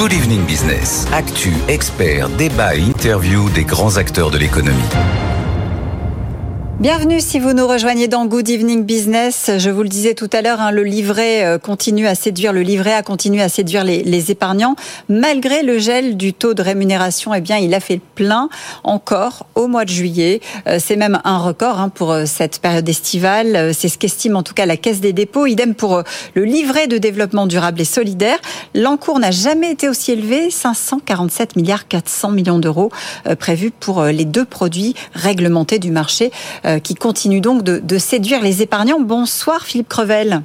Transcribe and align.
Good 0.00 0.14
Evening 0.14 0.46
Business. 0.46 1.06
Actu, 1.12 1.52
experts, 1.68 2.30
débat 2.38 2.74
interview 2.74 3.50
des 3.50 3.64
grands 3.64 3.98
acteurs 3.98 4.30
de 4.30 4.38
l'économie. 4.38 4.78
Bienvenue 6.80 7.20
si 7.20 7.38
vous 7.38 7.52
nous 7.52 7.66
rejoignez 7.66 8.08
dans 8.08 8.24
Good 8.24 8.48
Evening 8.48 8.86
Business. 8.86 9.50
Je 9.58 9.68
vous 9.68 9.82
le 9.82 9.88
disais 9.90 10.14
tout 10.14 10.30
à 10.32 10.40
l'heure, 10.40 10.62
hein, 10.62 10.70
le 10.70 10.82
livret 10.82 11.44
euh, 11.44 11.58
continue 11.58 12.06
à 12.06 12.14
séduire, 12.14 12.54
le 12.54 12.62
livret 12.62 12.94
a 12.94 13.02
continué 13.02 13.42
à 13.42 13.50
séduire 13.50 13.84
les, 13.84 14.30
épargnants. 14.30 14.76
Malgré 15.10 15.62
le 15.62 15.78
gel 15.78 16.16
du 16.16 16.32
taux 16.32 16.54
de 16.54 16.62
rémunération, 16.62 17.34
eh 17.34 17.42
bien, 17.42 17.58
il 17.58 17.74
a 17.74 17.80
fait 17.80 17.96
le 17.96 18.00
plein 18.14 18.48
encore 18.82 19.44
au 19.56 19.66
mois 19.66 19.84
de 19.84 19.90
juillet. 19.90 20.40
Euh, 20.66 20.78
c'est 20.80 20.96
même 20.96 21.20
un 21.24 21.36
record 21.36 21.78
hein, 21.80 21.90
pour 21.90 22.12
euh, 22.12 22.24
cette 22.24 22.60
période 22.60 22.88
estivale. 22.88 23.74
C'est 23.74 23.90
ce 23.90 23.98
qu'estime 23.98 24.34
en 24.34 24.42
tout 24.42 24.54
cas 24.54 24.64
la 24.64 24.78
Caisse 24.78 25.02
des 25.02 25.12
dépôts. 25.12 25.44
Idem 25.44 25.74
pour 25.74 26.02
le 26.32 26.44
livret 26.44 26.86
de 26.86 26.96
développement 26.96 27.46
durable 27.46 27.82
et 27.82 27.84
solidaire. 27.84 28.38
L'encours 28.74 29.18
n'a 29.18 29.32
jamais 29.32 29.70
été 29.70 29.86
aussi 29.86 30.12
élevé, 30.12 30.48
547 30.48 31.56
milliards 31.56 31.88
400 31.88 32.30
millions 32.30 32.58
d'euros 32.58 32.90
prévus 33.38 33.70
pour 33.70 34.02
les 34.04 34.24
deux 34.24 34.46
produits 34.46 34.94
réglementés 35.12 35.78
du 35.78 35.90
marché. 35.90 36.30
Qui 36.78 36.94
continue 36.94 37.40
donc 37.40 37.62
de, 37.62 37.98
séduire 37.98 38.42
les 38.42 38.62
épargnants. 38.62 39.00
Bonsoir 39.00 39.64
Philippe 39.64 39.88
Crevel. 39.88 40.42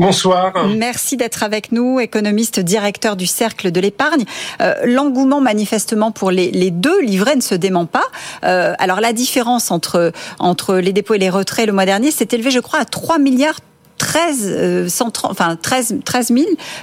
Bonsoir. 0.00 0.54
Merci 0.78 1.18
d'être 1.18 1.42
avec 1.42 1.72
nous, 1.72 2.00
économiste 2.00 2.58
directeur 2.58 3.16
du 3.16 3.26
Cercle 3.26 3.70
de 3.70 3.80
l'épargne. 3.80 4.24
Euh, 4.62 4.74
l'engouement 4.84 5.42
manifestement 5.42 6.10
pour 6.10 6.30
les, 6.30 6.70
deux 6.70 7.02
livrets 7.02 7.36
ne 7.36 7.42
se 7.42 7.54
dément 7.54 7.84
pas. 7.84 8.06
Euh, 8.42 8.72
alors 8.78 9.02
la 9.02 9.12
différence 9.12 9.70
entre, 9.70 10.12
entre 10.38 10.76
les 10.76 10.94
dépôts 10.94 11.14
et 11.14 11.18
les 11.18 11.28
retraits 11.28 11.66
le 11.66 11.74
mois 11.74 11.84
dernier 11.84 12.10
s'est 12.10 12.28
élevée 12.32 12.50
je 12.50 12.60
crois 12.60 12.78
à 12.78 12.86
3 12.86 13.18
milliards 13.18 13.60
13, 13.98 14.88
130, 14.88 15.30
enfin 15.30 15.56
13, 15.60 15.96
13 16.02 16.32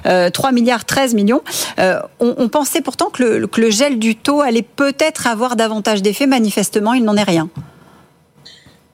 000, 0.03 0.29
3 0.31 0.51
milliards 0.51 0.85
13 0.85 1.15
millions. 1.15 1.41
on, 2.19 2.49
pensait 2.49 2.81
pourtant 2.81 3.09
que 3.09 3.23
le, 3.23 3.47
que 3.47 3.59
le 3.59 3.71
gel 3.71 3.97
du 3.97 4.15
taux 4.15 4.41
allait 4.41 4.61
peut-être 4.61 5.25
avoir 5.25 5.55
davantage 5.55 6.03
d'effet. 6.03 6.27
Manifestement, 6.27 6.93
il 6.93 7.03
n'en 7.03 7.17
est 7.17 7.23
rien. 7.23 7.49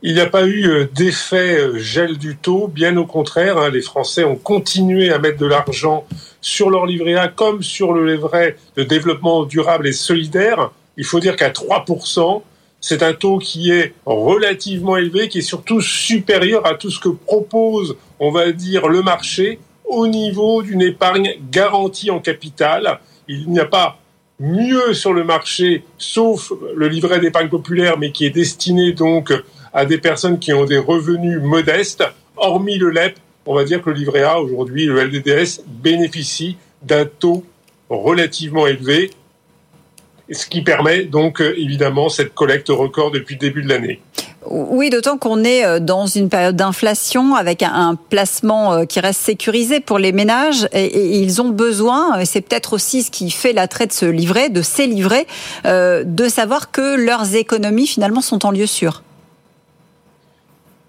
Il 0.05 0.15
n'y 0.15 0.19
a 0.19 0.25
pas 0.25 0.45
eu 0.45 0.67
euh, 0.67 0.85
d'effet 0.93 1.57
euh, 1.57 1.77
gel 1.79 2.17
du 2.17 2.35
taux, 2.35 2.67
bien 2.67 2.97
au 2.97 3.05
contraire. 3.05 3.57
Hein, 3.57 3.69
les 3.69 3.81
Français 3.81 4.25
ont 4.25 4.35
continué 4.35 5.09
à 5.13 5.17
mettre 5.17 5.37
de 5.37 5.45
l'argent 5.45 6.05
sur 6.41 6.69
leur 6.69 6.85
livret 6.85 7.15
A 7.15 7.29
comme 7.29 7.63
sur 7.63 7.93
le 7.93 8.13
livret 8.13 8.57
de 8.75 8.83
développement 8.83 9.45
durable 9.45 9.87
et 9.87 9.93
solidaire. 9.93 10.71
Il 10.97 11.05
faut 11.05 11.21
dire 11.21 11.37
qu'à 11.37 11.51
3%, 11.51 12.41
c'est 12.81 13.01
un 13.01 13.13
taux 13.13 13.37
qui 13.37 13.71
est 13.71 13.93
relativement 14.05 14.97
élevé, 14.97 15.29
qui 15.29 15.37
est 15.37 15.41
surtout 15.41 15.79
supérieur 15.79 16.65
à 16.67 16.75
tout 16.75 16.91
ce 16.91 16.99
que 16.99 17.07
propose, 17.07 17.95
on 18.19 18.29
va 18.29 18.51
dire, 18.51 18.89
le 18.89 19.03
marché 19.03 19.59
au 19.85 20.05
niveau 20.05 20.63
d'une 20.63 20.81
épargne 20.81 21.35
garantie 21.49 22.11
en 22.11 22.19
capital. 22.19 22.99
Il 23.29 23.49
n'y 23.49 23.59
a 23.61 23.65
pas 23.65 23.99
mieux 24.37 24.93
sur 24.93 25.13
le 25.13 25.23
marché, 25.23 25.85
sauf 25.97 26.51
le 26.75 26.89
livret 26.89 27.21
d'épargne 27.21 27.47
populaire, 27.47 27.97
mais 27.97 28.11
qui 28.11 28.25
est 28.25 28.31
destiné 28.31 28.91
donc 28.91 29.31
à 29.73 29.85
des 29.85 29.97
personnes 29.97 30.39
qui 30.39 30.53
ont 30.53 30.65
des 30.65 30.77
revenus 30.77 31.39
modestes. 31.41 32.03
Hormis 32.37 32.77
le 32.77 32.89
LEP, 32.89 33.17
on 33.45 33.55
va 33.55 33.63
dire 33.63 33.81
que 33.81 33.89
le 33.89 33.95
livret 33.95 34.23
A, 34.23 34.39
aujourd'hui, 34.39 34.85
le 34.85 35.03
LDDS, 35.03 35.61
bénéficie 35.67 36.57
d'un 36.81 37.05
taux 37.05 37.43
relativement 37.89 38.67
élevé, 38.67 39.11
ce 40.31 40.45
qui 40.45 40.61
permet 40.61 41.03
donc 41.03 41.41
euh, 41.41 41.53
évidemment 41.57 42.09
cette 42.09 42.33
collecte 42.33 42.69
record 42.69 43.11
depuis 43.11 43.35
le 43.35 43.39
début 43.39 43.63
de 43.63 43.69
l'année. 43.69 43.99
Oui, 44.45 44.89
d'autant 44.89 45.17
qu'on 45.17 45.43
est 45.43 45.65
euh, 45.65 45.79
dans 45.79 46.05
une 46.05 46.29
période 46.29 46.55
d'inflation 46.55 47.35
avec 47.35 47.63
un 47.63 47.95
placement 47.95 48.73
euh, 48.73 48.85
qui 48.85 48.99
reste 48.99 49.21
sécurisé 49.21 49.79
pour 49.79 49.99
les 49.99 50.11
ménages 50.11 50.67
et 50.73 51.19
ils 51.19 51.41
ont 51.41 51.49
besoin, 51.49 52.19
et 52.19 52.25
c'est 52.25 52.41
peut-être 52.41 52.73
aussi 52.73 53.03
ce 53.03 53.11
qui 53.11 53.31
fait 53.31 53.53
l'attrait 53.53 53.87
de 53.87 53.93
ce 53.93 54.05
livret, 54.05 54.49
de 54.49 54.61
ces 54.61 54.87
livrets, 54.87 55.27
de 55.65 56.27
savoir 56.27 56.71
que 56.71 56.95
leurs 56.95 57.35
économies 57.35 57.87
finalement 57.87 58.21
sont 58.21 58.45
en 58.45 58.51
lieu 58.51 58.65
sûr. 58.65 59.03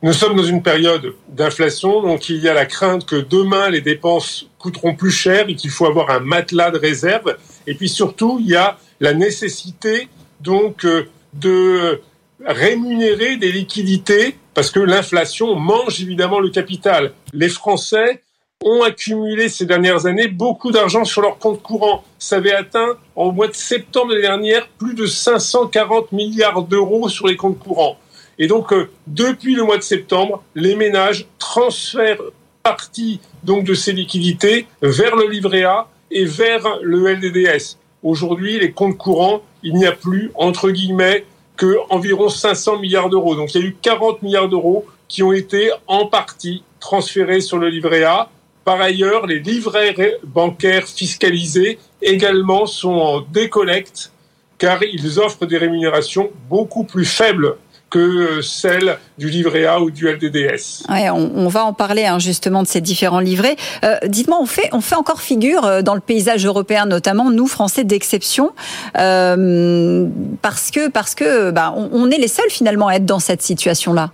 Nous 0.05 0.13
sommes 0.13 0.37
dans 0.37 0.43
une 0.43 0.63
période 0.63 1.15
d'inflation, 1.29 2.03
donc 2.03 2.29
il 2.29 2.37
y 2.37 2.47
a 2.51 2.53
la 2.53 2.67
crainte 2.67 3.07
que 3.07 3.17
demain 3.17 3.71
les 3.71 3.81
dépenses 3.81 4.51
coûteront 4.59 4.95
plus 4.95 5.11
cher 5.11 5.49
et 5.49 5.55
qu'il 5.55 5.71
faut 5.71 5.87
avoir 5.87 6.11
un 6.11 6.21
matelas 6.21 6.71
de 6.71 6.77
réserve. 6.77 7.39
Et 7.67 7.75
puis 7.75 7.89
surtout, 7.89 8.37
il 8.39 8.49
y 8.49 8.55
a 8.55 8.77
la 9.01 9.15
nécessité 9.15 10.09
donc 10.43 10.85
euh, 10.85 11.09
de 11.33 12.03
rémunérer 12.45 13.39
des 13.39 13.51
liquidités 13.51 14.37
parce 14.53 14.71
que 14.71 14.79
l'inflation 14.79 15.55
mange 15.55 16.03
évidemment 16.03 16.39
le 16.39 16.51
capital. 16.51 17.15
Les 17.33 17.49
Français 17.49 18.21
ont 18.63 18.83
accumulé 18.83 19.49
ces 19.49 19.65
dernières 19.65 20.05
années 20.05 20.29
beaucoup 20.29 20.71
d'argent 20.71 21.07
sur 21.07 21.23
leur 21.23 21.39
compte 21.39 21.63
courant. 21.63 22.05
Ça 22.19 22.37
avait 22.37 22.53
atteint, 22.53 22.99
au 23.17 23.33
mois 23.33 23.49
de 23.49 23.55
septembre 23.55 24.15
de 24.15 24.21
dernière, 24.21 24.69
plus 24.77 24.93
de 24.93 25.07
540 25.07 26.13
milliards 26.13 26.61
d'euros 26.61 27.09
sur 27.09 27.27
les 27.27 27.37
comptes 27.37 27.59
courants. 27.59 27.97
Et 28.39 28.47
donc, 28.47 28.73
euh, 28.73 28.91
depuis 29.07 29.55
le 29.55 29.63
mois 29.63 29.79
de 29.79 29.83
septembre, 29.83 30.43
les 30.55 30.75
ménages 30.75 31.27
transfèrent 31.39 32.23
partie 32.63 33.21
donc 33.43 33.65
de 33.65 33.75
ces 33.75 33.93
liquidités 33.93 34.67
vers 34.83 35.17
le 35.17 35.29
livret 35.29 35.65
A 35.65 35.89
et 36.11 36.25
vers 36.25 36.79
le 36.83 37.13
LDDS. 37.13 37.77
Aujourd'hui, 38.03 38.59
les 38.59 38.73
comptes 38.73 38.99
courants, 38.99 39.43
il 39.63 39.75
n'y 39.75 39.87
a 39.87 39.93
plus, 39.93 40.31
entre 40.35 40.71
guillemets, 40.71 41.25
que 41.57 41.77
environ 41.91 42.29
500 42.29 42.79
milliards 42.79 43.09
d'euros. 43.09 43.37
Donc, 43.37 43.55
il 43.55 43.61
y 43.61 43.65
a 43.65 43.67
eu 43.69 43.77
40 43.81 44.23
milliards 44.23 44.49
d'euros 44.49 44.87
qui 45.09 45.23
ont 45.23 45.33
été 45.33 45.71
en 45.87 46.07
partie 46.07 46.65
transférés 46.81 47.41
sur 47.41 47.59
le 47.59 47.69
livret 47.69 48.03
A. 48.03 48.29
Par 48.65 48.81
ailleurs, 48.81 49.27
les 49.27 49.39
livrets 49.39 50.19
bancaires 50.25 50.89
fiscalisés 50.89 51.79
également 52.03 52.67
sont 52.67 52.95
en 52.95 53.21
décollecte 53.21 54.11
car 54.59 54.83
ils 54.83 55.19
offrent 55.21 55.47
des 55.47 55.59
rémunérations 55.59 56.31
beaucoup 56.49 56.85
plus 56.85 57.05
faibles 57.05 57.57
que 57.95 58.41
celle 58.43 58.99
du 59.19 59.31
livret 59.31 59.67
A 59.67 59.81
ou 59.81 59.89
du 59.93 60.09
LDDS. 60.09 60.83
Ouais, 60.89 61.11
on, 61.11 61.47
va 61.47 61.65
en 61.65 61.73
parler 61.73 62.05
hein, 62.05 62.19
justement 62.19 62.65
de 62.65 62.67
ces 62.67 62.81
différents 62.81 63.21
livrets. 63.21 63.55
Euh, 63.85 63.95
dites-moi, 64.05 64.37
on 64.41 64.47
fait, 64.47 64.69
on 64.73 64.81
fait 64.81 64.97
encore 64.97 65.21
figure 65.21 65.65
euh, 65.65 65.81
dans 65.81 65.95
le 65.95 66.01
paysage 66.01 66.45
européen, 66.45 66.87
notamment 66.87 67.31
nous 67.31 67.47
Français 67.47 67.85
d'exception, 67.85 68.51
euh, 68.99 70.09
parce 70.43 70.73
que 70.73 70.91
parce 70.91 71.15
que 71.15 71.53
bah, 71.53 71.73
on, 71.77 72.11
est 72.11 72.19
les 72.19 72.27
seuls 72.27 72.51
finalement 72.51 72.89
à 72.89 72.95
être 72.95 73.07
dans 73.07 73.21
cette 73.21 73.43
situation-là. 73.43 74.11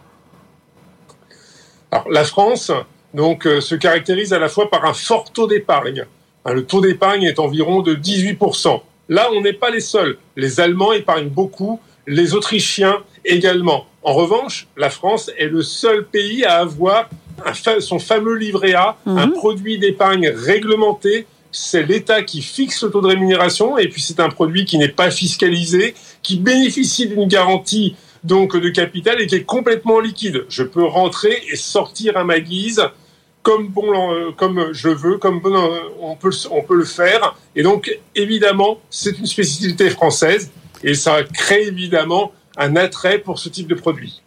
Alors 1.91 2.07
la 2.11 2.25
France 2.25 2.71
donc 3.15 3.45
se 3.45 3.75
caractérise 3.75 4.35
à 4.35 4.39
la 4.39 4.51
fois 4.51 4.69
par 4.69 4.85
un 4.85 4.93
fort 4.93 5.33
taux 5.33 5.47
d'épargne. 5.47 6.05
Hein, 6.45 6.53
le 6.53 6.67
taux 6.67 6.83
d'épargne 6.83 7.23
est 7.23 7.39
environ 7.39 7.81
de 7.81 7.95
18% 7.95 8.83
Là, 9.11 9.29
on 9.33 9.41
n'est 9.41 9.53
pas 9.53 9.71
les 9.71 9.81
seuls. 9.81 10.19
Les 10.37 10.61
Allemands 10.61 10.93
épargnent 10.93 11.29
beaucoup, 11.29 11.81
les 12.10 12.34
Autrichiens 12.34 12.98
également. 13.25 13.87
En 14.03 14.12
revanche, 14.15 14.66
la 14.76 14.91
France 14.91 15.31
est 15.38 15.47
le 15.47 15.62
seul 15.62 16.06
pays 16.06 16.44
à 16.44 16.56
avoir 16.56 17.09
son 17.81 17.98
fameux 17.98 18.34
livret 18.34 18.75
A, 18.75 18.97
un 19.06 19.28
mhm. 19.28 19.32
produit 19.32 19.78
d'épargne 19.78 20.28
réglementé. 20.28 21.26
C'est 21.53 21.84
l'État 21.84 22.22
qui 22.22 22.42
fixe 22.42 22.83
le 22.83 22.91
taux 22.91 23.01
de 23.01 23.07
rémunération 23.07 23.78
et 23.78 23.89
puis 23.89 24.03
c'est 24.03 24.21
un 24.21 24.28
produit 24.28 24.65
qui 24.65 24.77
n'est 24.77 24.89
pas 24.89 25.10
fiscalisé, 25.10 25.95
qui 26.22 26.36
bénéficie 26.36 27.09
d'une 27.09 27.27
garantie 27.27 27.97
donc 28.24 28.56
de 28.56 28.68
capital 28.68 29.21
et 29.21 29.27
qui 29.27 29.36
est 29.36 29.45
complètement 29.45 30.01
liquide. 30.01 30.45
Je 30.48 30.65
peux 30.65 30.84
rentrer 30.84 31.42
et 31.51 31.56
sortir 31.56 32.16
à 32.16 32.24
ma 32.24 32.41
guise 32.41 32.83
comme 33.42 33.68
bon 33.68 34.13
euh, 34.13 34.33
comme 34.36 34.72
je 34.72 34.89
veux, 34.89 35.16
comme 35.16 35.41
euh, 35.45 35.80
on 36.01 36.15
peut 36.16 36.30
on 36.51 36.63
peut 36.63 36.77
le 36.77 36.84
faire. 36.84 37.36
Et 37.56 37.63
donc 37.63 37.91
évidemment, 38.15 38.78
c'est 38.91 39.18
une 39.18 39.27
spécificité 39.27 39.91
française 39.91 40.51
et 40.82 40.94
ça 40.94 41.22
crée 41.32 41.66
évidemment 41.66 42.32
un 42.56 42.77
attrait 42.77 43.18
pour 43.18 43.38
ce 43.38 43.48
type 43.48 43.68
de 43.68 43.74
produit. 43.74 44.22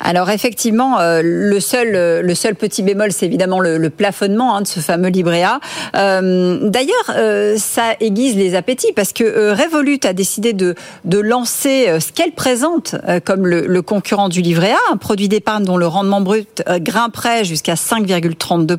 Alors 0.00 0.30
effectivement, 0.30 1.00
euh, 1.00 1.20
le 1.22 1.60
seul 1.60 1.94
euh, 1.94 2.22
le 2.22 2.34
seul 2.34 2.54
petit 2.54 2.82
bémol, 2.82 3.12
c'est 3.12 3.26
évidemment 3.26 3.60
le, 3.60 3.88
plafonnement 3.88 4.56
hein, 4.56 4.62
de 4.62 4.66
ce 4.66 4.80
fameux 4.80 5.08
livret 5.08 5.42
A. 5.42 5.60
Euh, 5.96 6.68
d'ailleurs, 6.68 7.56
ça 7.56 7.94
aiguise 8.00 8.36
les 8.36 8.54
appétits 8.54 8.92
parce 8.94 9.12
que 9.12 9.52
Revolut 9.52 10.00
a 10.04 10.12
décidé 10.12 10.52
de 10.52 10.74
de 11.04 11.18
lancer 11.18 11.88
ce 12.00 12.12
qu'elle 12.12 12.32
présente 12.32 12.96
comme 13.24 13.46
le, 13.46 13.82
concurrent 13.82 14.28
du 14.28 14.42
livret 14.42 14.72
A, 14.72 14.92
un 14.92 14.96
produit 14.96 15.28
d'épargne 15.28 15.64
dont 15.64 15.76
le 15.76 15.86
rendement 15.86 16.20
brut 16.20 16.62
grimperait 16.80 17.44
jusqu'à 17.44 17.74
5,32 17.74 18.76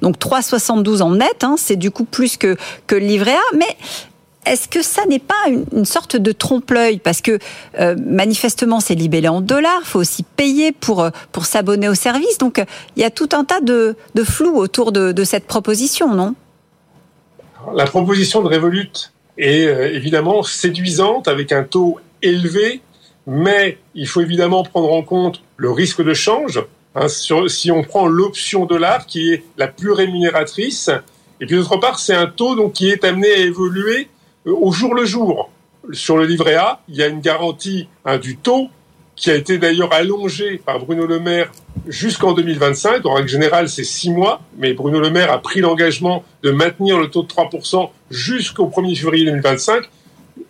donc 0.00 0.18
3,72 0.18 1.02
en 1.02 1.12
net. 1.12 1.42
Hein, 1.44 1.56
c'est 1.58 1.76
du 1.76 1.90
coup 1.90 2.04
plus 2.04 2.36
que 2.36 2.56
que 2.86 2.94
le 2.94 3.06
livret 3.06 3.34
A, 3.34 3.56
mais 3.56 3.76
est-ce 4.46 4.68
que 4.68 4.82
ça 4.82 5.04
n'est 5.06 5.18
pas 5.18 5.34
une, 5.48 5.84
sorte 5.84 6.16
de 6.16 6.32
trompe-l'œil 6.32 6.98
Parce 6.98 7.20
que 7.20 7.38
euh, 7.78 7.94
manifestement, 8.04 8.80
c'est 8.80 8.94
libellé 8.94 9.28
en 9.28 9.40
dollars, 9.40 9.80
il 9.82 9.86
faut 9.86 10.00
aussi 10.00 10.22
payer 10.22 10.72
pour, 10.72 11.02
euh, 11.02 11.10
pour 11.32 11.44
s'abonner 11.44 11.88
au 11.88 11.94
service. 11.94 12.38
Donc, 12.38 12.58
euh, 12.58 12.64
il 12.96 13.02
y 13.02 13.04
a 13.04 13.10
tout 13.10 13.28
un 13.32 13.44
tas 13.44 13.60
de, 13.60 13.96
de 14.14 14.24
flou 14.24 14.56
autour 14.56 14.92
de, 14.92 15.24
cette 15.24 15.46
proposition, 15.46 16.14
non? 16.14 16.34
La 17.74 17.84
proposition 17.84 18.42
de 18.42 18.48
Revolut 18.48 19.12
est 19.36 19.94
évidemment 19.94 20.42
séduisante 20.42 21.28
avec 21.28 21.52
un 21.52 21.62
taux 21.62 22.00
élevé, 22.22 22.80
mais 23.26 23.78
il 23.94 24.08
faut 24.08 24.22
évidemment 24.22 24.62
prendre 24.62 24.90
en 24.92 25.02
compte 25.02 25.42
le 25.56 25.70
risque 25.70 26.02
de 26.02 26.14
change. 26.14 26.64
Hein, 26.94 27.06
si 27.08 27.70
on 27.70 27.82
prend 27.82 28.06
l'option 28.06 28.64
dollar 28.64 29.06
qui 29.06 29.32
est 29.32 29.44
la 29.58 29.68
plus 29.68 29.92
rémunératrice, 29.92 30.90
et 31.40 31.46
puis 31.46 31.56
d'autre 31.56 31.76
part, 31.76 31.98
c'est 31.98 32.14
un 32.14 32.26
taux 32.26 32.54
donc 32.54 32.72
qui 32.72 32.88
est 32.88 33.04
amené 33.04 33.30
à 33.30 33.36
évoluer 33.36 34.08
au 34.46 34.72
jour 34.72 34.94
le 34.94 35.04
jour. 35.04 35.50
Sur 35.92 36.16
le 36.16 36.26
livret 36.26 36.54
A, 36.54 36.80
il 36.88 36.96
y 36.96 37.02
a 37.02 37.08
une 37.08 37.20
garantie 37.20 37.88
hein, 38.04 38.18
du 38.18 38.36
taux 38.36 38.68
qui 39.16 39.30
a 39.30 39.34
été 39.34 39.58
d'ailleurs 39.58 39.92
allongée 39.92 40.60
par 40.64 40.78
Bruno 40.78 41.06
Le 41.06 41.20
Maire 41.20 41.52
jusqu'en 41.86 42.32
2025. 42.32 43.04
En 43.04 43.14
règle 43.14 43.28
générale, 43.28 43.68
c'est 43.68 43.84
six 43.84 44.10
mois, 44.10 44.40
mais 44.56 44.72
Bruno 44.72 44.98
Le 44.98 45.10
Maire 45.10 45.30
a 45.30 45.42
pris 45.42 45.60
l'engagement 45.60 46.24
de 46.42 46.50
maintenir 46.50 46.98
le 46.98 47.08
taux 47.08 47.22
de 47.22 47.28
3% 47.28 47.90
jusqu'au 48.10 48.66
1er 48.66 48.96
février 48.96 49.26
2025. 49.26 49.84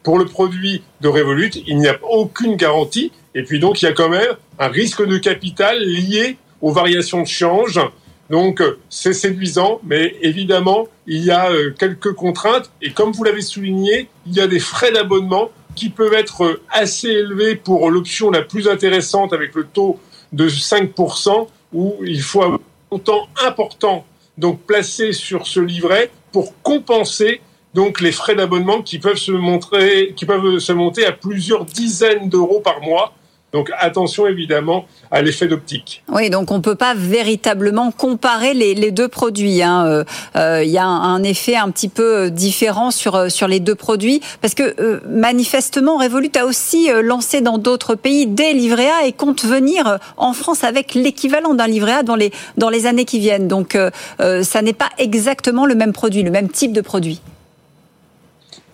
Pour 0.05 0.19
le 0.19 0.25
produit 0.25 0.83
de 1.01 1.09
Revolut, 1.09 1.51
il 1.67 1.79
n'y 1.79 1.89
a 1.89 1.99
aucune 2.11 2.55
garantie. 2.55 3.11
Et 3.35 3.43
puis 3.43 3.59
donc, 3.59 3.83
il 3.83 3.87
y 3.87 3.89
a 3.89 3.93
quand 3.93 4.09
même 4.09 4.35
un 4.59 4.69
risque 4.69 5.05
de 5.05 5.19
capital 5.19 5.81
lié 5.83 6.37
aux 6.61 6.73
variations 6.73 7.23
de 7.23 7.27
change 7.27 7.81
donc 8.31 8.61
euh, 8.61 8.79
c'est 8.89 9.13
séduisant, 9.13 9.81
mais 9.83 10.17
évidemment, 10.23 10.87
il 11.09 11.25
y 11.25 11.33
a 11.33 11.51
euh, 11.51 11.75
quelques 11.77 12.13
contraintes. 12.13 12.71
Et 12.81 12.93
comme 12.93 13.11
vous 13.11 13.25
l'avez 13.25 13.43
souligné, 13.43 14.09
il 14.25 14.33
y 14.35 14.41
a 14.41 14.47
des 14.47 14.61
frais 14.61 14.93
d'abonnement 14.93 15.51
qui 15.75 15.89
peuvent 15.89 16.15
être 16.15 16.45
euh, 16.45 16.63
assez 16.71 17.09
élevés 17.09 17.57
pour 17.57 17.91
l'option 17.91 18.31
la 18.31 18.43
plus 18.43 18.69
intéressante 18.69 19.33
avec 19.33 19.55
le 19.57 19.65
taux 19.65 19.99
de 20.33 20.49
5%, 20.49 21.49
où 21.73 21.97
il 22.07 22.23
faut 22.23 22.43
un 22.43 22.61
montant 22.93 23.27
important 23.45 24.07
donc 24.39 24.63
placé 24.63 25.13
sur 25.13 25.47
ce 25.49 25.59
livret 25.59 26.11
pour 26.31 26.55
compenser 26.63 27.41
donc 27.75 28.01
les 28.01 28.13
frais 28.13 28.37
d'abonnement 28.37 28.83
qui 28.83 29.01
peuvent 29.01 29.17
se 29.17 29.33
montrer, 29.33 30.15
qui 30.17 30.25
peuvent 30.25 30.59
se 30.59 30.73
monter 30.73 31.05
à 31.05 31.13
plusieurs 31.13 31.65
dizaines 31.65 32.29
d'euros 32.29 32.61
par 32.61 32.81
mois. 32.81 33.13
Donc 33.53 33.71
attention 33.77 34.29
évidemment 34.29 34.87
à 35.11 35.23
l'effet 35.23 35.49
d'optique. 35.49 36.05
Oui, 36.09 36.31
donc 36.31 36.53
on 36.53 36.59
ne 36.59 36.63
peut 36.63 36.77
pas 36.77 36.95
véritablement 36.95 37.91
comparer 37.91 38.55
les, 38.55 38.93
deux 38.93 39.09
produits. 39.09 39.63
Hein. 39.63 39.87
Euh, 39.87 40.05
euh, 40.37 40.63
il 40.65 40.71
y 40.71 40.79
a 40.79 40.87
un, 40.87 41.23
effet 41.25 41.57
un 41.57 41.71
petit 41.71 41.89
peu 41.89 42.17
euh, 42.17 42.31
différent 42.31 42.93
sur, 42.93 43.31
sur 43.31 43.49
les 43.49 43.59
deux 43.59 43.75
produits 43.75 44.21
parce 44.41 44.55
que 44.55 45.01
manifestement 45.09 45.97
Revolut 45.97 46.31
a 46.39 46.45
aussi 46.45 46.89
lancé 47.03 47.41
dans 47.41 47.59
d'autres 47.59 47.97
pays 47.97 48.27
des 48.27 48.53
livrets 48.53 48.91
A 48.91 49.07
et 49.07 49.13
compte 49.13 49.45
venir 49.45 49.99
en 50.17 50.33
France 50.33 50.63
avec 50.63 50.95
l'équivalent 50.95 51.55
d'un 51.55 51.67
livret 51.67 51.93
A 51.93 52.03
dans 52.05 52.17
les, 52.17 52.31
dans 52.57 52.71
les 52.71 52.87
années 52.87 53.05
qui 53.05 53.19
viennent. 53.19 53.49
Donc 53.49 53.77
ça 54.19 54.63
n'est 54.63 54.73
pas 54.73 54.91
exactement 54.99 55.67
le 55.67 55.75
même 55.75 55.93
produit, 55.93 56.23
le 56.23 56.31
même 56.31 56.49
type 56.49 56.73
de 56.73 56.81
produit. 56.81 57.21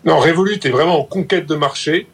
Non, 0.05 0.19
Revolut 0.19 0.61
est 0.63 0.71
vraiment 0.71 1.01
en 1.01 1.05
conquête 1.05 1.47
de 1.47 1.55
marché. 1.55 2.07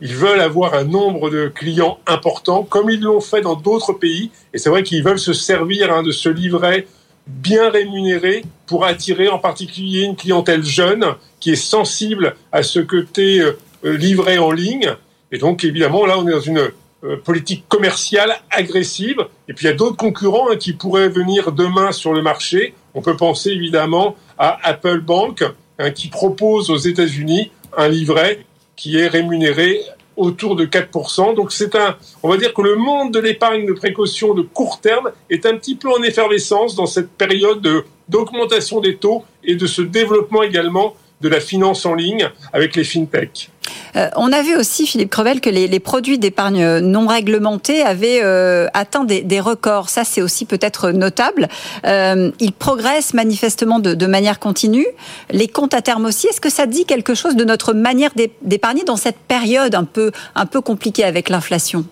Ils 0.00 0.14
veulent 0.14 0.40
avoir 0.40 0.74
un 0.74 0.84
nombre 0.84 1.30
de 1.30 1.48
clients 1.48 1.98
important, 2.06 2.62
comme 2.64 2.90
ils 2.90 3.00
l'ont 3.00 3.20
fait 3.20 3.40
dans 3.40 3.54
d'autres 3.54 3.92
pays. 3.92 4.30
Et 4.52 4.58
c'est 4.58 4.68
vrai 4.68 4.82
qu'ils 4.82 5.02
veulent 5.02 5.18
se 5.18 5.32
servir 5.32 5.92
hein, 5.92 6.02
de 6.02 6.12
ce 6.12 6.28
livret 6.28 6.86
bien 7.26 7.70
rémunéré 7.70 8.44
pour 8.66 8.84
attirer 8.84 9.28
en 9.28 9.38
particulier 9.38 10.02
une 10.02 10.16
clientèle 10.16 10.64
jeune 10.64 11.04
qui 11.40 11.52
est 11.52 11.56
sensible 11.56 12.36
à 12.52 12.62
ce 12.62 12.78
côté 12.78 13.40
euh, 13.40 13.56
livret 13.96 14.38
en 14.38 14.52
ligne. 14.52 14.94
Et 15.32 15.38
donc 15.38 15.64
évidemment, 15.64 16.06
là, 16.06 16.18
on 16.18 16.28
est 16.28 16.32
dans 16.32 16.40
une 16.40 16.70
euh, 17.04 17.16
politique 17.16 17.64
commerciale 17.68 18.36
agressive. 18.50 19.26
Et 19.48 19.54
puis 19.54 19.66
il 19.66 19.68
y 19.68 19.72
a 19.72 19.76
d'autres 19.76 19.96
concurrents 19.96 20.50
hein, 20.50 20.56
qui 20.56 20.72
pourraient 20.72 21.08
venir 21.08 21.52
demain 21.52 21.92
sur 21.92 22.12
le 22.12 22.22
marché. 22.22 22.74
On 22.94 23.02
peut 23.02 23.16
penser 23.16 23.50
évidemment 23.50 24.16
à 24.38 24.58
Apple 24.62 25.00
Bank, 25.00 25.44
hein, 25.78 25.90
qui 25.90 26.08
propose 26.08 26.70
aux 26.70 26.76
États-Unis 26.76 27.50
un 27.76 27.88
livret 27.88 28.45
qui 28.76 28.98
est 28.98 29.08
rémunéré 29.08 29.80
autour 30.16 30.56
de 30.56 30.64
4%. 30.64 31.34
Donc 31.34 31.52
c'est 31.52 31.74
un, 31.74 31.96
on 32.22 32.28
va 32.28 32.36
dire 32.36 32.54
que 32.54 32.62
le 32.62 32.76
monde 32.76 33.12
de 33.12 33.18
l'épargne 33.18 33.66
de 33.66 33.72
précaution 33.72 34.34
de 34.34 34.42
court 34.42 34.80
terme 34.80 35.10
est 35.30 35.46
un 35.46 35.56
petit 35.56 35.74
peu 35.74 35.90
en 35.90 36.02
effervescence 36.02 36.74
dans 36.74 36.86
cette 36.86 37.10
période 37.10 37.66
d'augmentation 38.08 38.80
des 38.80 38.96
taux 38.96 39.24
et 39.44 39.56
de 39.56 39.66
ce 39.66 39.82
développement 39.82 40.42
également 40.42 40.94
de 41.20 41.28
la 41.28 41.40
finance 41.40 41.86
en 41.86 41.94
ligne 41.94 42.30
avec 42.52 42.76
les 42.76 42.84
fintechs. 42.84 43.50
Euh, 43.96 44.08
on 44.16 44.32
a 44.32 44.42
vu 44.42 44.56
aussi, 44.56 44.86
Philippe 44.86 45.10
Crevel, 45.10 45.40
que 45.40 45.50
les, 45.50 45.80
produits 45.80 46.18
d'épargne 46.18 46.78
non 46.80 47.06
réglementés 47.06 47.82
avaient 47.82 48.20
euh, 48.22 48.66
atteint 48.74 49.04
des, 49.04 49.40
records. 49.40 49.88
Ça, 49.88 50.04
c'est 50.04 50.22
aussi 50.22 50.44
peut-être 50.44 50.90
notable. 50.90 51.48
Euh, 51.86 52.30
ils 52.40 52.52
progressent 52.52 53.14
manifestement 53.14 53.78
de, 53.78 54.06
manière 54.06 54.38
continue. 54.38 54.86
Les 55.30 55.48
comptes 55.48 55.74
à 55.74 55.82
terme 55.82 56.04
aussi. 56.04 56.26
Est-ce 56.28 56.40
que 56.40 56.50
ça 56.50 56.66
dit 56.66 56.84
quelque 56.84 57.14
chose 57.14 57.36
de 57.36 57.44
notre 57.44 57.72
manière 57.72 58.10
d'épargner 58.42 58.84
dans 58.84 58.96
cette 58.96 59.18
période 59.18 59.74
un 59.74 59.84
peu, 59.84 60.12
un 60.34 60.46
peu 60.46 60.60
compliquée 60.60 61.04
avec 61.04 61.28
l'inflation? 61.28 61.84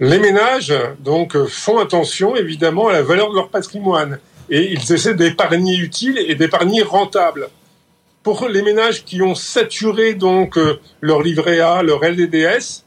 Les 0.00 0.18
ménages 0.18 0.74
donc 1.00 1.36
font 1.46 1.78
attention 1.78 2.34
évidemment 2.34 2.88
à 2.88 2.92
la 2.92 3.02
valeur 3.02 3.30
de 3.30 3.36
leur 3.36 3.50
patrimoine 3.50 4.18
et 4.50 4.72
ils 4.72 4.92
essaient 4.92 5.14
d'épargner 5.14 5.76
utile 5.76 6.18
et 6.18 6.34
d'épargner 6.34 6.82
rentable 6.82 7.48
pour 8.22 8.48
les 8.48 8.62
ménages 8.62 9.04
qui 9.04 9.22
ont 9.22 9.34
saturé 9.34 10.14
donc 10.14 10.56
euh, 10.56 10.78
leur 11.00 11.22
livret 11.22 11.60
A, 11.60 11.82
leur 11.82 12.04
LDDS, 12.04 12.84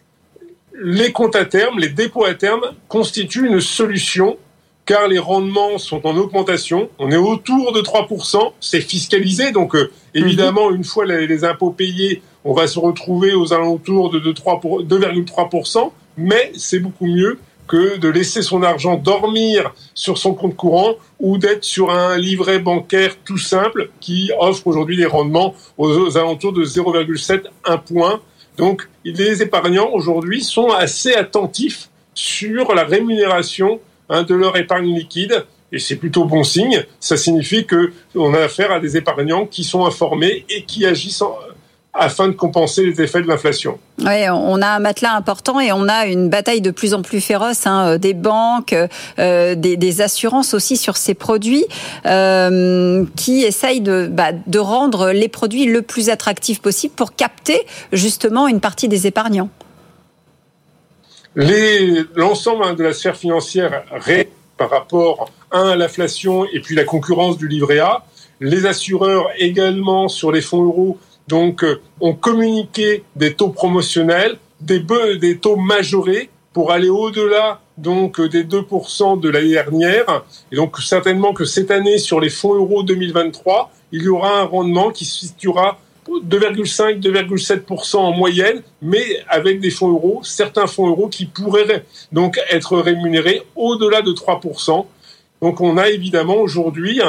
les 0.82 1.12
comptes 1.12 1.36
à 1.36 1.46
terme, 1.46 1.80
les 1.80 1.90
dépôts 1.90 2.26
à 2.26 2.34
terme 2.34 2.74
constituent 2.88 3.48
une 3.48 3.62
solution 3.62 4.38
car 4.86 5.08
les 5.08 5.20
rendements 5.20 5.78
sont 5.78 6.06
en 6.06 6.16
augmentation. 6.16 6.90
On 7.00 7.10
est 7.12 7.18
autour 7.18 7.74
de 7.74 7.82
3%, 7.82 8.54
c'est 8.60 8.82
fiscalisé, 8.82 9.52
donc 9.52 9.76
euh, 9.76 9.92
évidemment, 10.14 10.72
une 10.72 10.84
fois 10.84 11.06
les, 11.06 11.44
impôts 11.44 11.72
payés, 11.72 12.22
on 12.44 12.54
va 12.54 12.68
se 12.68 12.78
retrouver 12.78 13.34
aux 13.34 13.52
alentours 13.52 14.12
de 14.12 14.20
2,3%, 14.20 15.92
mais 16.18 16.52
c'est 16.56 16.80
beaucoup 16.80 17.08
mieux 17.08 17.40
que 17.68 17.98
de 17.98 18.08
laisser 18.08 18.42
son 18.42 18.64
argent 18.64 18.96
dormir 18.96 19.74
sur 19.94 20.18
son 20.18 20.34
compte 20.34 20.56
courant 20.56 20.96
ou 21.20 21.38
d'être 21.38 21.64
sur 21.64 21.92
un 21.92 22.18
livret 22.18 22.60
bancaire 22.60 23.16
tout 23.24 23.38
simple 23.38 23.90
qui 24.00 24.32
offre 24.40 24.68
aujourd'hui 24.68 24.98
des 24.98 25.06
rendements 25.06 25.56
aux, 25.78 26.18
alentours 26.18 26.54
de 26.54 26.64
0,7 26.64 27.44
1 27.66 27.78
point. 27.78 28.22
Donc 28.57 28.88
les 29.04 29.42
épargnants 29.42 29.90
aujourd'hui 29.94 30.42
sont 30.42 30.69
assez 30.69 31.14
attentifs 31.14 31.90
sur 32.14 32.74
la 32.74 32.84
rémunération 32.84 33.80
hein, 34.10 34.24
de 34.24 34.36
leur 34.36 34.57
épargne 34.57 34.95
liquide 34.95 35.45
et 35.72 35.80
c'est 35.80 35.98
plutôt 35.98 36.26
bon 36.26 36.44
signe. 36.44 36.86
Ça 37.00 37.18
signifie 37.18 37.66
que 37.66 37.92
on 38.16 38.34
a 38.34 38.40
affaire 38.40 38.72
à 38.72 38.80
des 38.80 38.95
épargnants 38.95 39.45
qui 39.45 39.64
sont 39.64 39.86
informés 39.86 40.45
et 40.50 40.64
qui 40.64 40.86
agissent 40.86 41.22
en, 41.22 41.38
afin 41.95 42.28
de 42.28 42.33
compenser 42.33 42.85
les 42.85 43.02
effets 43.02 43.21
de 43.21 43.28
l'inflation. 43.28 43.80
Oui, 43.99 44.30
on 44.30 44.61
a 44.61 44.68
un 44.68 44.80
matelas 44.80 45.16
important 45.16 45.61
et 45.61 45.71
on 45.71 45.87
a 45.87 46.06
une 46.06 46.30
bataille 46.30 46.59
de 46.59 46.71
plus 46.71 46.94
en 46.94 47.02
plus 47.02 47.21
féroce 47.21 47.66
hein, 47.66 47.87
euh, 47.87 47.97
des 47.97 48.14
banques, 48.14 48.75
euh, 49.18 49.56
des, 49.56 50.02
assurances 50.02 50.54
aussi 50.54 50.75
sur 50.75 50.97
ces 50.97 51.14
produits 51.14 51.66
euh, 52.06 53.06
qui 53.16 53.44
essayent 53.44 53.80
de, 53.80 54.09
bah, 54.11 54.31
de 54.33 54.59
rendre 54.59 55.11
les 55.11 55.30
produits 55.30 55.66
le 55.66 55.81
plus 55.81 56.09
attractifs 56.09 56.61
possible 56.61 56.94
pour 56.94 57.16
capter 57.16 57.66
justement 57.94 58.49
une 58.49 58.59
partie 58.59 58.90
des 58.90 59.07
épargnants. 59.07 59.49
L'ensemble 61.35 62.66
hein, 62.66 62.73
de 62.73 62.83
la 62.83 62.94
sphère 62.94 63.16
financière 63.16 63.83
par 64.57 64.69
rapport 64.69 65.30
à 65.52 65.75
l'inflation 65.75 66.45
et 66.45 66.59
puis 66.59 66.75
la 66.75 66.83
concurrence 66.83 67.37
du 67.37 67.47
livret 67.47 67.80
A, 67.80 68.04
les 68.42 68.66
assureurs 68.66 69.28
également 69.37 70.09
sur 70.09 70.31
les 70.31 70.42
fonds 70.42 70.64
euros 70.64 70.97
donc, 71.28 71.64
euh, 71.64 71.82
on 72.00 72.14
communiquait 72.14 73.04
des 73.16 73.34
taux 73.34 73.50
promotionnels, 73.50 74.38
des, 74.62 74.86
des 75.20 75.38
taux 75.38 75.56
majorés 75.56 76.30
pour 76.54 76.72
aller 76.72 76.90
au-delà 76.90 77.62
donc 77.78 78.20
euh, 78.20 78.30
des 78.30 78.44
2% 78.44 79.20
de 79.20 79.30
l'année 79.30 79.52
dernière. 79.52 80.24
Et 80.52 80.56
donc, 80.56 80.80
certainement 80.80 81.34
que 81.34 81.46
cette 81.46 81.72
année, 81.72 81.98
sur 81.98 82.20
les 82.20 82.30
fonds 82.30 82.54
euros 82.54 82.84
2023, 82.84 83.72
il 83.92 84.04
y 84.04 84.08
aura 84.08 84.40
un 84.40 84.44
rendement 84.44 84.92
qui 84.92 85.06
se 85.06 85.26
situera 85.26 85.80
2,5, 86.08 87.02
2,7% 87.02 87.98
en 87.98 88.12
moyenne, 88.12 88.62
mais 88.82 89.04
avec 89.28 89.60
des 89.60 89.72
fonds 89.72 89.90
euros, 89.90 90.22
certains 90.24 90.68
fonds 90.68 90.88
euros 90.88 91.08
qui 91.08 91.26
pourraient 91.26 91.84
donc 92.12 92.40
être 92.52 92.78
rémunérés 92.78 93.42
au-delà 93.56 94.04
de 94.04 94.12
3%. 94.12 94.86
Donc 95.42 95.62
on 95.62 95.78
a 95.78 95.90
évidemment 95.90 96.38
aujourd'hui 96.38 97.02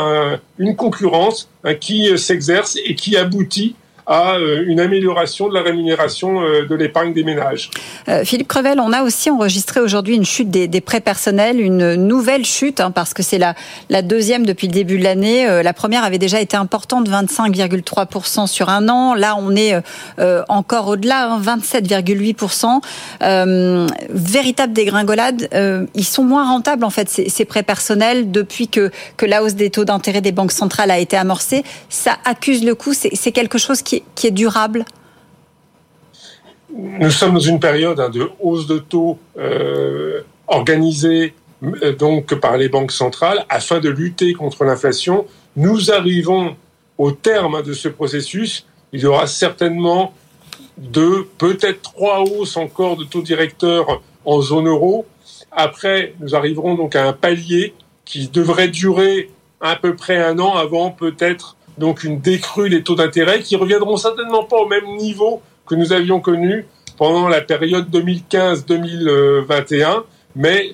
une 0.59 0.77
concurrence 0.77 1.49
qui 1.81 2.19
s'exerce 2.19 2.79
et 2.85 2.95
qui 2.95 3.17
aboutit 3.17 3.77
à 4.07 4.37
euh, 4.37 4.65
une 4.67 4.79
amélioration 4.79 5.49
de 5.49 5.55
la 5.55 5.63
rémunération 5.63 6.41
euh, 6.41 6.65
de 6.67 6.75
l'épargne 6.75 7.13
des 7.13 7.25
ménages. 7.25 7.71
Euh, 8.09 8.25
Philippe 8.25 8.47
Crevel, 8.47 8.79
on 8.79 8.93
a 8.93 9.03
aussi 9.03 9.31
enregistré 9.31 9.81
aujourd'hui 9.81 10.15
une 10.15 10.25
chute 10.25 10.49
des, 10.49 10.81
prêts 10.81 11.01
personnels, 11.01 11.61
une 11.61 11.95
nouvelle 11.95 12.45
chute, 12.45 12.81
hein, 12.81 12.93
parce 12.93 13.15
que 13.15 13.23
c'est 13.23 13.39
la, 13.39 13.55
la 13.91 14.03
deuxième 14.03 14.47
depuis 14.47 14.69
le 14.69 14.73
début 14.73 14.99
de 14.99 15.05
l'année. 15.05 15.63
la 15.63 15.73
première 15.73 16.05
avait 16.05 16.19
déjà 16.19 16.41
été 16.41 16.57
importante, 16.57 17.09
25,3% 17.09 18.47
sur 18.47 18.69
un 18.69 18.89
an. 18.89 19.15
Là, 19.15 19.35
on 19.39 19.57
est 19.57 19.75
encore 20.49 20.89
au-delà, 20.89 21.39
27,8%. 21.41 22.81
Hein, 23.21 23.87
véritable 24.11 24.73
dégringolade. 24.73 25.49
ils 25.95 26.05
sont 26.05 26.25
moins 26.25 26.47
rentables, 26.47 26.85
en 26.85 26.91
fait, 26.91 27.09
ces, 27.09 27.29
ces 27.29 27.45
prêts 27.45 27.63
personnels, 27.63 28.31
depuis 28.31 28.69
que, 28.69 28.91
que 29.17 29.27
la 29.27 29.43
hausse 29.43 29.55
des 29.55 29.71
taux 29.71 29.85
d'intérêt 29.85 30.21
des 30.21 30.33
banques 30.33 30.53
centrales 30.53 30.91
a 30.91 30.99
été 30.99 31.17
amorcée. 31.17 31.65
Ça 31.89 32.19
accuse 32.25 32.65
le 32.65 32.75
coup. 32.75 32.93
C'est 32.93 33.33
quelque 33.33 33.59
chose 33.59 33.83
qui 33.83 33.96
est, 33.97 34.31
durable 34.31 34.85
Nous 36.73 37.11
sommes 37.11 37.35
dans 37.35 37.41
une 37.41 37.61
période 37.61 38.01
hein, 38.01 38.11
de 38.11 38.29
hausse 38.41 38.67
de 38.67 38.79
taux 38.79 39.19
euh, 39.39 40.21
organisée 40.47 41.35
euh, 41.63 41.95
donc 41.95 42.35
par 42.35 42.57
les 42.57 42.69
banques 42.69 42.93
centrales 42.93 43.45
afin 43.49 43.81
de 43.81 43.89
lutter 43.89 44.35
contre 44.35 44.65
l'inflation. 44.65 45.27
Nous 45.57 45.91
arrivons 45.91 46.57
au 46.99 47.13
terme 47.13 47.63
de 47.63 47.73
ce 47.73 47.89
processus. 47.89 48.67
Il 48.93 49.01
y 49.01 49.07
aura 49.07 49.27
certainement 49.27 50.13
deux, 50.77 51.27
peut-être 51.39 51.83
trois 51.83 52.21
hausses 52.21 52.57
encore 52.57 52.97
de 52.97 53.05
taux 53.05 53.23
directeurs 53.23 54.03
en 54.25 54.41
zone 54.41 54.69
euro. 54.69 55.07
Après, 55.53 56.15
nous 56.21 56.35
arriverons 56.35 56.75
donc 56.75 56.97
à 56.97 57.07
un 57.07 57.13
palier 57.13 57.75
qui 58.05 58.29
devrait 58.29 58.69
durer 58.69 59.31
à 59.61 59.77
peu 59.77 59.97
près 59.97 60.23
un 60.23 60.39
an 60.39 60.55
avant 60.55 60.91
peut-être 60.91 61.56
donc 61.79 62.05
une 62.05 62.21
décrue 62.21 62.71
des 62.71 62.83
taux 62.83 62.95
d'intérêt 62.95 63.41
qui 63.41 63.57
reviendront 63.57 63.97
certainement 63.97 64.45
pas 64.45 64.59
au 64.59 64.67
même 64.67 64.97
niveau 64.97 65.43
que 65.67 65.75
nous 65.75 65.93
avions 65.93 66.21
connu 66.21 66.67
pendant 66.97 67.29
la 67.29 67.41
période 67.41 67.89
2015-2021, 67.91 70.03
mais 70.35 70.73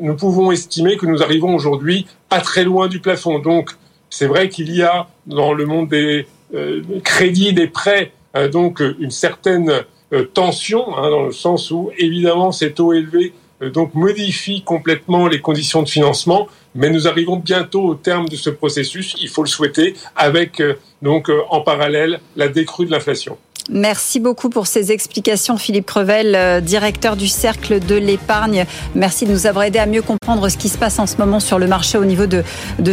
nous 0.00 0.14
pouvons 0.14 0.52
estimer 0.52 0.96
que 0.96 1.06
nous 1.06 1.22
arrivons 1.22 1.54
aujourd'hui 1.54 2.06
à 2.30 2.40
très 2.40 2.64
loin 2.64 2.88
du 2.88 3.00
plafond. 3.00 3.38
Donc 3.38 3.70
c'est 4.10 4.26
vrai 4.26 4.48
qu'il 4.48 4.74
y 4.74 4.82
a 4.82 5.08
dans 5.26 5.52
le 5.52 5.66
monde 5.66 5.88
des 5.88 6.26
euh, 6.54 6.82
crédits, 7.02 7.52
des 7.52 7.66
prêts, 7.66 8.12
euh, 8.36 8.48
donc 8.48 8.82
une 9.00 9.10
certaine 9.10 9.84
euh, 10.12 10.24
tension, 10.24 10.96
hein, 10.96 11.10
dans 11.10 11.24
le 11.24 11.32
sens 11.32 11.70
où 11.70 11.90
évidemment 11.98 12.52
ces 12.52 12.72
taux 12.72 12.92
élevés 12.92 13.32
donc 13.60 13.94
modifient 13.94 14.62
complètement 14.62 15.26
les 15.26 15.40
conditions 15.40 15.82
de 15.82 15.88
financement, 15.88 16.48
mais 16.74 16.90
nous 16.90 17.06
arrivons 17.06 17.36
bientôt 17.36 17.82
au 17.82 17.94
terme 17.94 18.28
de 18.28 18.36
ce 18.36 18.50
processus, 18.50 19.14
il 19.20 19.28
faut 19.28 19.42
le 19.42 19.48
souhaiter, 19.48 19.94
avec 20.16 20.60
euh, 20.60 20.74
donc 21.02 21.30
euh, 21.30 21.40
en 21.50 21.60
parallèle 21.60 22.20
la 22.36 22.48
décrue 22.48 22.86
de 22.86 22.90
l'inflation. 22.90 23.38
Merci 23.70 24.20
beaucoup 24.20 24.50
pour 24.50 24.66
ces 24.66 24.92
explications, 24.92 25.56
Philippe 25.56 25.86
Crevel, 25.86 26.34
euh, 26.34 26.60
directeur 26.60 27.16
du 27.16 27.28
Cercle 27.28 27.80
de 27.80 27.94
l'épargne. 27.94 28.66
Merci 28.94 29.24
de 29.24 29.32
nous 29.32 29.46
avoir 29.46 29.64
aidé 29.64 29.78
à 29.78 29.86
mieux 29.86 30.02
comprendre 30.02 30.50
ce 30.50 30.58
qui 30.58 30.68
se 30.68 30.76
passe 30.76 30.98
en 30.98 31.06
ce 31.06 31.16
moment 31.16 31.40
sur 31.40 31.58
le 31.58 31.66
marché 31.66 31.96
au 31.96 32.04
niveau 32.04 32.26
de, 32.26 32.44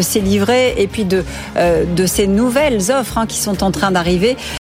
ces 0.02 0.22
livrets 0.22 0.76
et 0.78 0.88
puis 0.88 1.04
de, 1.04 1.26
de 1.58 2.06
ces 2.06 2.26
nouvelles 2.26 2.90
offres 2.90 3.18
hein, 3.18 3.26
qui 3.28 3.38
sont 3.38 3.64
en 3.64 3.72
train 3.72 3.92
d'arriver. 3.92 4.38